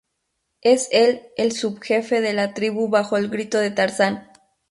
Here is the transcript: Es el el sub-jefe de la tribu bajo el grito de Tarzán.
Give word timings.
Es 0.63 0.87
el 0.91 1.27
el 1.37 1.51
sub-jefe 1.51 2.21
de 2.21 2.33
la 2.33 2.55
tribu 2.55 2.89
bajo 2.89 3.17
el 3.17 3.29
grito 3.29 3.59
de 3.59 3.69
Tarzán. 3.69 4.31